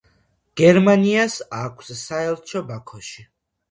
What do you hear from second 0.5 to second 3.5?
გერმანიას აქვს საელჩო ბაქოში.